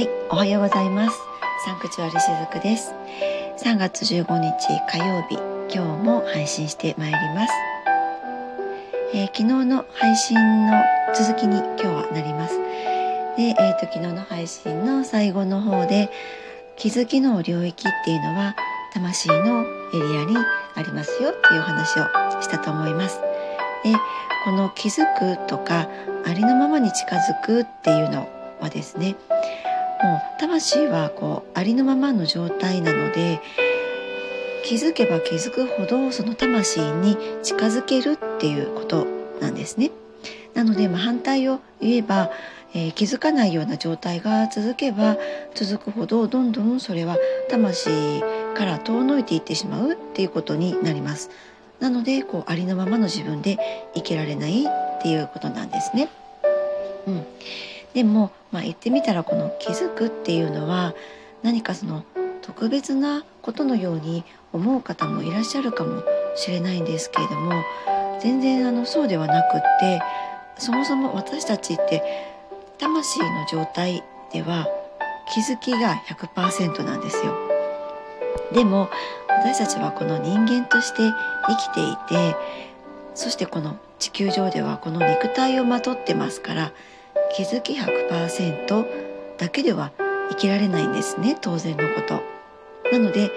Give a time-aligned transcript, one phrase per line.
[0.00, 1.18] はい、おはようございます。
[1.66, 2.94] サンクチュアリしずくです。
[3.62, 4.56] 3月15日
[4.88, 5.34] 火曜日、
[5.70, 7.52] 今日も配信してまいります。
[9.12, 10.82] えー昨日の配信の
[11.14, 12.56] 続きに今日はなります。
[13.36, 16.10] で、えーと昨日の配信の最後の方で
[16.76, 18.56] 気づきの領域っていうのは
[18.94, 20.34] 魂のエリアに
[20.76, 23.20] ありますよっていうお話をしたと思います。
[23.84, 23.92] で、
[24.46, 25.90] この気づくとか
[26.24, 28.26] ありのままに近づくっていうの
[28.62, 29.14] はですね、
[30.02, 33.40] もう魂はこうありのままの状態なので
[34.64, 39.06] 気づけば気づくほどその魂に近づけるっていうこと
[39.40, 39.90] なんですね。
[40.54, 42.30] なので、まあ、反対を言えば、
[42.74, 45.16] えー気づかないような状態が続けば
[45.54, 47.16] 続くほどどんどんそれは
[47.48, 48.20] 魂
[48.54, 51.30] から遠のいていってしまうっていうことになります。
[51.80, 53.58] なのでこうありのままの自分で
[53.94, 56.08] 生きられないっていうことなんですね。
[57.06, 57.26] うん、
[57.94, 60.94] でも、まあ、言ってみたらこの気づくっていうのは
[61.42, 62.04] 何かその
[62.42, 66.02] 特別なことのように思う方もいらっしゃるかも
[66.34, 67.52] しれないんですけれども
[68.20, 70.00] 全然あのそうではなくって
[70.58, 72.02] そもそも私たちって
[72.78, 74.66] 魂の状態では
[75.32, 77.34] 気づきが100%なんですよ。
[78.52, 78.90] でも
[79.28, 81.02] 私たちはこの人間として
[81.46, 82.36] 生きていて
[83.14, 86.72] そしてこの地球上ではこの肉体をまとってますから
[87.34, 88.86] 気づき100%
[89.38, 89.92] だけでは
[90.30, 92.22] 生きられないんですね当然のこと。
[92.92, 93.30] なので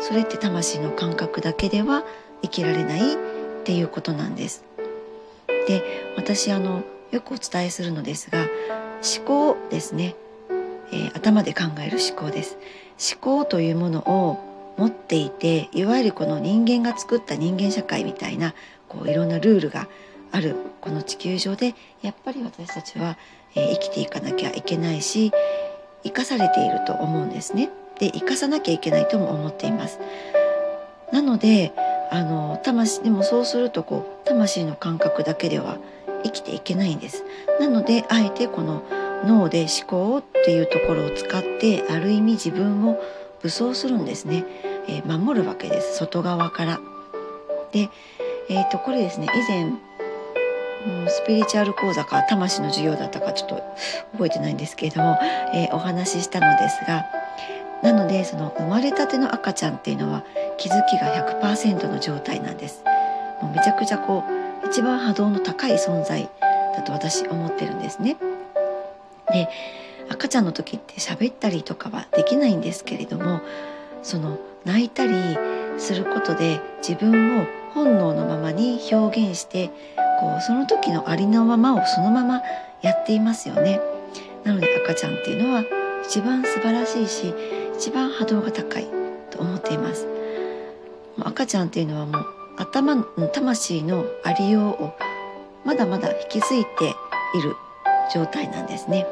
[0.00, 2.04] それって魂の感覚だけでは
[2.42, 3.16] 生きられないっ
[3.64, 4.64] ていうことなんです。
[5.66, 5.82] で
[6.16, 8.46] 私あのよくお伝えするのですが
[9.16, 10.14] 思考ですね、
[10.92, 12.56] えー頭で考える思考です。
[13.12, 14.38] 思考というものを
[14.76, 18.54] 持っていていわゆるこの人間が作った人間社会みたいな
[18.88, 19.88] こういろんなルールが
[20.32, 23.18] あるこの地球上でやっぱり私たちは、
[23.54, 25.32] えー生きていかなきゃいけないし
[26.02, 27.70] 生かされていると思うんですね。
[27.98, 29.98] で生かさなきゃいけないとも思っています。
[31.12, 31.72] なので
[32.10, 35.78] あの魂でもそうするとこう魂の感覚だけでは
[36.24, 37.24] 生きていけないんです。
[37.60, 38.82] なのであえてこの
[39.26, 42.98] 脳で思考っていうところを使ってある意味自分を
[43.42, 44.44] 武装するんですね、
[44.88, 46.80] えー守るわけです外側から。
[47.72, 47.88] で、
[48.48, 49.72] えー、とこれですね以前、
[50.86, 53.62] うん、スピリチュアル講座か魂の授業だったかちょっと
[54.12, 55.18] 覚えてないんですけれども、
[55.54, 57.04] えーお話ししたのですが
[57.82, 60.24] なのでその生まれたての赤ちゃんっていうのは
[60.58, 62.84] 気づきが100%の状態なんです。
[63.40, 64.24] もうめちゃくちゃこ
[64.62, 66.28] う一番波動の高い存在
[66.76, 68.16] だと私思ってるんですね。
[69.32, 69.48] で
[70.10, 73.40] 赤ちゃんの時って喋ったりとかはできないんですけれども
[74.02, 75.12] その泣いたり
[75.78, 79.70] することで自分を本能のままに表現して
[80.20, 82.42] こうその時のありのままをそのまま
[82.82, 83.80] やっていますよね。
[84.44, 85.64] なので赤ちゃんっていうのは
[86.04, 87.34] 一番素晴らしいし
[87.76, 88.86] 一番波動が高い
[89.30, 90.06] と思っています。
[91.20, 92.26] 赤ちゃんっていうのはもう
[92.58, 94.94] 頭の魂のありようを
[95.64, 96.94] まだまだ引き継いで
[97.38, 97.56] いる
[98.12, 99.06] 状態なんですね。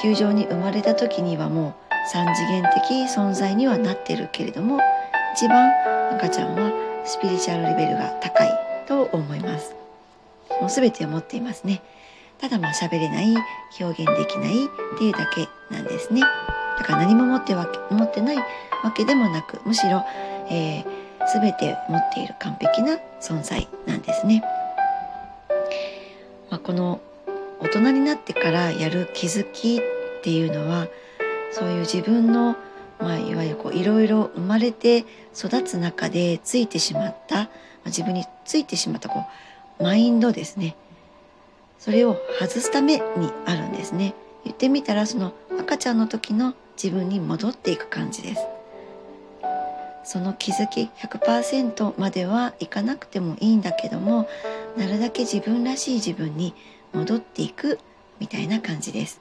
[0.00, 1.74] 地球上に生まれた時にはもう
[2.12, 4.80] 三次元的存在にはなってるけれども
[5.34, 5.70] 一番
[6.12, 6.72] 赤ちゃんは
[7.04, 9.74] スピリチュアルレベルが高いと思います。
[10.60, 11.82] もう全てを持っていますね。
[12.40, 13.36] ただまあ喋れない
[13.80, 14.68] 表現できないっ
[14.98, 16.22] ていうだけなんですね。
[16.22, 18.44] だから何も持ってわけ持ってないわ
[18.96, 20.04] けでもなくむしろ、
[20.48, 20.84] えー、
[21.32, 24.42] 全て持っている完璧な存在なんですね。
[26.50, 27.00] まあ、この
[27.60, 30.86] 大人になってからやる気づきっていうのは
[31.52, 32.56] そういう自分の、
[33.00, 35.04] まあ、いわゆるこういろいろ生まれて
[35.36, 37.48] 育つ中でついてしまった、まあ
[37.86, 39.24] 自分についてしまったこ
[39.78, 40.76] うマインドですね。
[41.78, 44.14] それを外すためにあるんですね。
[44.44, 48.46] 言ってみたらその赤ちゃんの時の自分に戻っていく感じです。
[50.04, 54.26] その気づき100%まではいかなくてもいいんだけども
[54.74, 56.54] なるだけ自分らしい自分に
[56.94, 57.78] 戻っていく
[58.18, 59.20] みたいな感じです。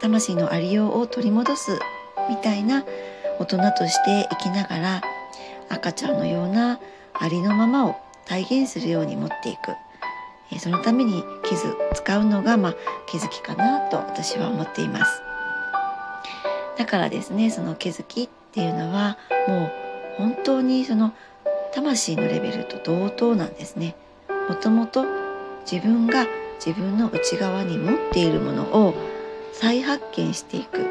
[0.00, 1.78] 魂のありようを取り戻す
[2.30, 2.84] みたいな
[3.40, 5.02] 大人として生きながら
[5.68, 6.78] 赤ちゃんのような
[7.12, 9.72] ありのままを体現するように持っていく。
[10.52, 12.74] えそのために気づ使うのが、まあ、
[13.06, 15.22] 気づきかなと私は思っています。
[16.78, 19.72] だからですねその気づきっていうのはもう
[20.16, 21.12] 本当にその
[21.72, 23.96] 魂のレベルと同等なんですね。
[24.48, 25.04] もともと
[25.70, 26.26] 自分が
[26.64, 28.94] 自分の内側に持っているものを
[29.52, 30.84] 再発見していくっ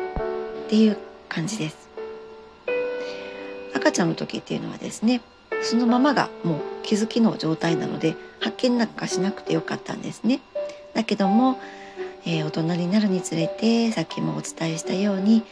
[0.69, 0.97] ていう
[1.29, 1.89] 感じです。
[3.73, 5.21] 赤ちゃんの時っていうのはですね
[5.61, 10.41] そのままがもう気づきの状態なので発見なんかしなくてよかったんですね。
[10.93, 11.59] だけども
[12.25, 15.43] えー、大人になるにつれてさっきもお伝えしたように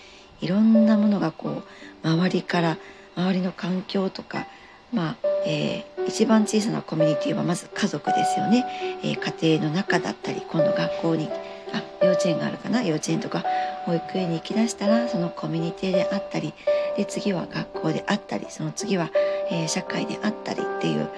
[0.42, 1.64] いろんなものがこ
[2.04, 2.78] う周りから
[3.16, 4.48] 周りの環境とか
[4.94, 5.16] まあ、
[5.46, 11.30] えー、一番小さなコミュニティはまず家族ですよね、えー、家庭の中だったり今度学校に
[11.74, 12.82] あ幼稚園があるかな？
[12.84, 13.44] 幼稚園とか
[13.86, 16.54] 保育園に行きだしたらそのコミュニティであったり
[16.98, 19.10] で次は学校であったりその次は、
[19.52, 21.10] えー、社会であったりっていう、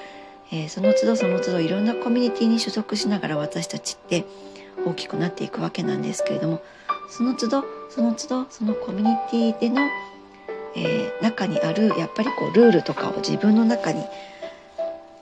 [0.51, 4.25] えー、その都度その都度いろんなコミュニティに所属しながら私たちって
[4.85, 6.61] 大きくなっていくわけなんですけれども
[7.09, 9.81] その都度その都度そのコミュニティでの、
[10.75, 14.05] えー、中にあるやっぱりこうルールとかを自分の中に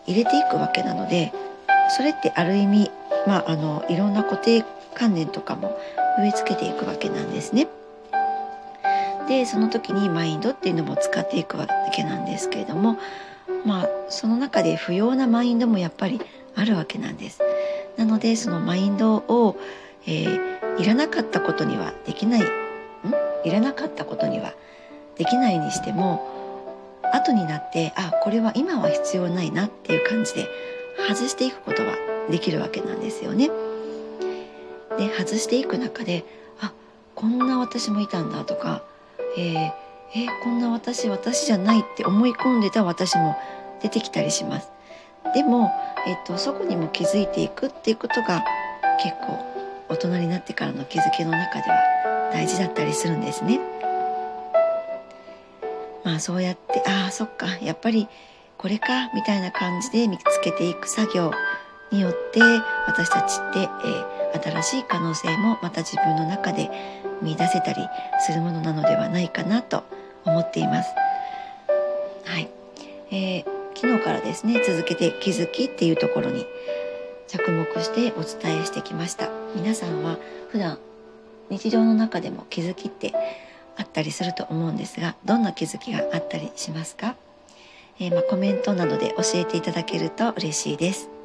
[0.06, 1.32] 入れていくわけなので
[1.96, 2.92] それってある意味、
[3.26, 4.66] まあ、あのいろんな固定
[4.98, 5.78] 観念とかも
[6.20, 7.68] 植え付けていくわけなんですね。
[9.28, 12.98] でその時にマインドっていうのも使っていくわけなんですけれども
[13.66, 16.22] まあその中で不要なマインドもやっぱり
[16.56, 17.42] あるわけなんです。
[17.98, 19.58] なのでそのマインドを、
[20.06, 22.46] えー、いらなかったことにはできないん？
[23.44, 24.54] いらなかったことには
[25.18, 26.26] できないにしても
[27.14, 30.48] 後になってあこれは今は必要ないなっていう感じで
[31.08, 31.96] 外していくことは
[32.30, 33.50] できるわけなんですよね。
[34.98, 36.26] で外していく中で
[36.60, 36.74] あ
[37.16, 38.84] こんな私もいたんだとか、
[39.38, 39.72] えー、
[40.16, 43.38] えー、こんな私私じゃないって思い込んでた私も
[43.82, 44.72] 出てきたりします。
[45.34, 45.72] でも、
[46.08, 48.44] えっと、そこにも気づいていくっていうことが
[49.04, 49.40] 結構
[49.90, 53.60] 大人になってからの気づきの中では大事だったりするんですね。
[56.04, 58.08] まあそうやってああそっかやっぱり
[58.58, 61.32] これかみたいな感じで見つけていく作業
[61.92, 62.40] によって
[62.88, 66.70] 私たちって、えー、新しい可能性もまた自分の中で
[67.22, 67.82] 見出せたり
[68.20, 69.84] するものなのではないかなと
[70.26, 70.94] 思っています。
[72.26, 72.50] はい、
[73.12, 76.48] えー昨日からですね続けて気づきっていうところに
[77.28, 79.30] 着目してお伝えしてきました。
[79.56, 80.18] 皆さんは
[80.50, 80.80] 普段
[81.52, 83.14] 日常の中でも気づきって
[83.78, 87.16] あったりすると思うんですがどんな気づきがあったりしますか、
[88.00, 91.17] えー、まあ、コメントなどで教えていただけると嬉しいです。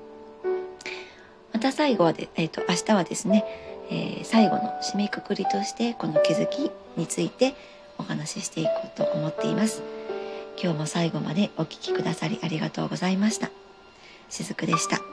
[1.62, 3.44] た最後はで、えーと、明日はですね、
[3.90, 7.54] えー、最後の締めくくりとしてこの気づきについて
[7.98, 9.82] お話ししていこうと思っています。
[10.62, 13.50] 今日も最後までお聴きくださりありがとうございました。
[14.28, 15.11] しずくでした。